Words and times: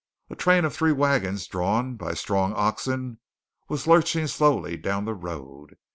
A 0.31 0.35
train 0.35 0.65
of 0.65 0.73
three 0.75 0.91
wagons 0.91 1.45
drawn 1.45 1.93
by 1.93 2.15
strong 2.15 2.53
oxen 2.53 3.19
was 3.69 3.85
lurching 3.85 4.25
slowly 4.25 4.75
down 4.75 5.05
the 5.05 5.13
road. 5.13 5.77